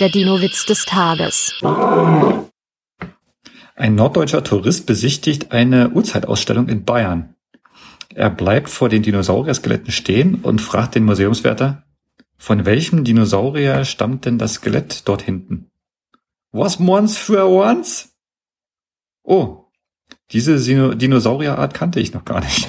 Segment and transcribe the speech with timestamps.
[0.00, 1.54] Der Dino-Witz des Tages.
[3.76, 7.36] Ein norddeutscher Tourist besichtigt eine Urzeitausstellung in Bayern.
[8.12, 11.84] Er bleibt vor den Dinosaurier-Skeletten stehen und fragt den Museumswärter,
[12.36, 15.70] von welchem Dinosaurier stammt denn das Skelett dort hinten?
[16.50, 18.16] Was mons für once?
[19.22, 19.66] Oh,
[20.32, 20.58] diese
[20.96, 22.68] Dinosaurierart kannte ich noch gar nicht.